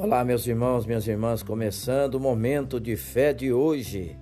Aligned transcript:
Olá, 0.00 0.24
meus 0.24 0.46
irmãos, 0.46 0.86
minhas 0.86 1.08
irmãs, 1.08 1.42
começando 1.42 2.14
o 2.14 2.20
momento 2.20 2.78
de 2.78 2.94
fé 2.94 3.32
de 3.32 3.52
hoje, 3.52 4.16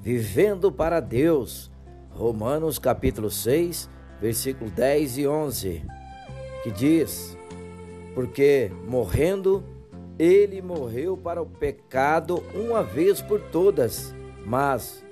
vivendo 0.00 0.72
para 0.72 0.98
Deus. 0.98 1.70
Romanos 2.10 2.80
capítulo 2.80 3.30
6, 3.30 3.88
versículo 4.20 4.72
10 4.72 5.18
e 5.18 5.26
11, 5.28 5.84
que 6.64 6.70
diz: 6.72 7.38
Porque 8.12 8.72
morrendo, 8.88 9.62
ele 10.18 10.60
morreu 10.60 11.16
para 11.16 11.40
o 11.40 11.46
pecado 11.46 12.42
uma 12.52 12.82
vez 12.82 13.22
por 13.22 13.40
todas, 13.40 14.12
mas 14.44 15.04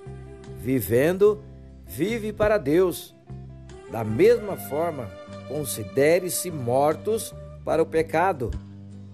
vivendo, 0.59 1.45
vive 1.87 2.33
para 2.33 2.59
Deus. 2.59 3.15
Da 3.89 4.03
mesma 4.03 4.57
forma, 4.57 5.09
considere-se 5.47 6.51
mortos 6.51 7.33
para 7.65 7.81
o 7.81 7.87
pecado 7.87 8.51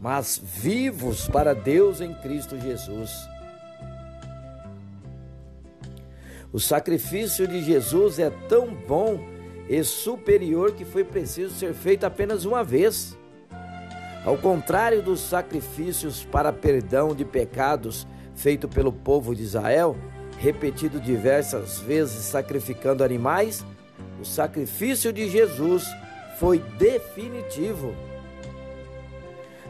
mas 0.00 0.40
vivos 0.42 1.28
para 1.28 1.54
Deus 1.54 2.00
em 2.00 2.14
Cristo 2.14 2.58
Jesus. 2.58 3.28
O 6.52 6.58
sacrifício 6.58 7.46
de 7.46 7.62
Jesus 7.62 8.18
é 8.18 8.30
tão 8.48 8.68
bom 8.74 9.20
e 9.68 9.84
superior 9.84 10.72
que 10.72 10.84
foi 10.84 11.04
preciso 11.04 11.54
ser 11.54 11.74
feito 11.74 12.04
apenas 12.04 12.44
uma 12.44 12.64
vez. 12.64 13.18
Ao 14.24 14.36
contrário 14.36 15.02
dos 15.02 15.20
sacrifícios 15.20 16.24
para 16.24 16.52
perdão 16.52 17.14
de 17.14 17.24
pecados 17.24 18.06
feito 18.34 18.68
pelo 18.68 18.92
povo 18.92 19.34
de 19.34 19.42
Israel, 19.42 19.96
repetido 20.38 21.00
diversas 21.00 21.80
vezes 21.80 22.24
sacrificando 22.24 23.04
animais, 23.04 23.64
o 24.20 24.24
sacrifício 24.24 25.12
de 25.12 25.28
Jesus 25.28 25.84
foi 26.38 26.60
definitivo. 26.78 27.94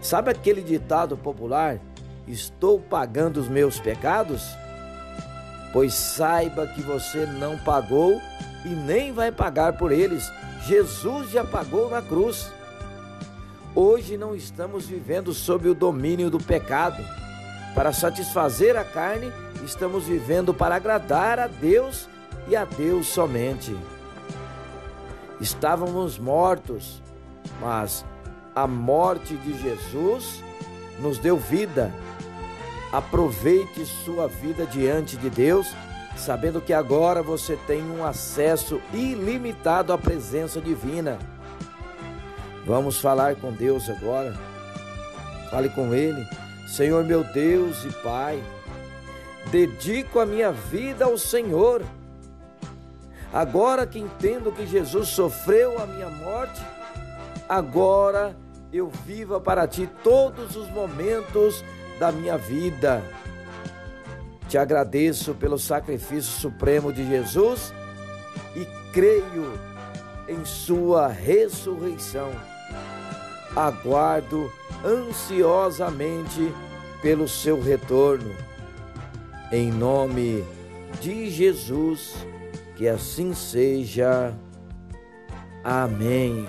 Sabe 0.00 0.30
aquele 0.30 0.62
ditado 0.62 1.16
popular? 1.16 1.80
Estou 2.26 2.78
pagando 2.78 3.38
os 3.40 3.48
meus 3.48 3.80
pecados? 3.80 4.44
Pois 5.72 5.94
saiba 5.94 6.66
que 6.66 6.80
você 6.80 7.26
não 7.26 7.58
pagou 7.58 8.20
e 8.64 8.68
nem 8.68 9.12
vai 9.12 9.32
pagar 9.32 9.76
por 9.76 9.92
eles. 9.92 10.30
Jesus 10.66 11.30
já 11.30 11.44
pagou 11.44 11.90
na 11.90 12.00
cruz. 12.00 12.50
Hoje 13.74 14.16
não 14.16 14.34
estamos 14.34 14.86
vivendo 14.86 15.32
sob 15.32 15.68
o 15.68 15.74
domínio 15.74 16.30
do 16.30 16.38
pecado. 16.38 17.02
Para 17.74 17.92
satisfazer 17.92 18.76
a 18.76 18.84
carne, 18.84 19.32
estamos 19.64 20.04
vivendo 20.04 20.54
para 20.54 20.76
agradar 20.76 21.38
a 21.38 21.46
Deus 21.46 22.08
e 22.48 22.56
a 22.56 22.64
Deus 22.64 23.06
somente. 23.06 23.76
Estávamos 25.40 26.18
mortos, 26.18 27.02
mas 27.60 28.04
a 28.62 28.66
morte 28.66 29.36
de 29.36 29.56
Jesus 29.62 30.42
nos 30.98 31.16
deu 31.18 31.36
vida. 31.36 31.92
Aproveite 32.92 33.86
sua 33.86 34.26
vida 34.26 34.66
diante 34.66 35.16
de 35.16 35.30
Deus, 35.30 35.68
sabendo 36.16 36.60
que 36.60 36.72
agora 36.72 37.22
você 37.22 37.56
tem 37.68 37.88
um 37.88 38.04
acesso 38.04 38.80
ilimitado 38.92 39.92
à 39.92 39.98
presença 39.98 40.60
divina. 40.60 41.20
Vamos 42.66 42.98
falar 42.98 43.36
com 43.36 43.52
Deus 43.52 43.88
agora. 43.88 44.36
Fale 45.52 45.68
com 45.68 45.94
Ele. 45.94 46.26
Senhor 46.66 47.04
meu 47.04 47.22
Deus 47.22 47.84
e 47.84 47.90
Pai, 48.02 48.42
dedico 49.52 50.18
a 50.18 50.26
minha 50.26 50.50
vida 50.50 51.04
ao 51.04 51.16
Senhor. 51.16 51.80
Agora 53.32 53.86
que 53.86 54.00
entendo 54.00 54.50
que 54.50 54.66
Jesus 54.66 55.10
sofreu 55.10 55.80
a 55.80 55.86
minha 55.86 56.10
morte, 56.10 56.60
agora 57.48 58.36
eu 58.72 58.90
viva 59.06 59.40
para 59.40 59.66
ti 59.66 59.88
todos 60.02 60.56
os 60.56 60.68
momentos 60.70 61.64
da 61.98 62.12
minha 62.12 62.36
vida. 62.36 63.02
Te 64.48 64.56
agradeço 64.56 65.34
pelo 65.34 65.58
sacrifício 65.58 66.40
supremo 66.40 66.92
de 66.92 67.06
Jesus 67.06 67.72
e 68.56 68.66
creio 68.92 69.58
em 70.28 70.44
Sua 70.44 71.08
ressurreição. 71.08 72.30
Aguardo 73.54 74.50
ansiosamente 74.84 76.52
pelo 77.02 77.28
seu 77.28 77.60
retorno. 77.60 78.34
Em 79.50 79.70
nome 79.72 80.44
de 81.00 81.30
Jesus, 81.30 82.14
que 82.76 82.86
assim 82.86 83.34
seja. 83.34 84.34
Amém. 85.64 86.46